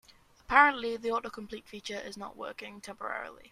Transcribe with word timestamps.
Apparently, 0.39 0.97
the 0.97 1.09
autocomplete 1.09 1.67
feature 1.67 1.99
is 1.99 2.17
not 2.17 2.35
working 2.35 2.81
temporarily. 2.81 3.49